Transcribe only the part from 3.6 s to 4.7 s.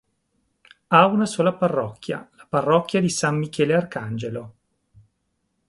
Arcangelo.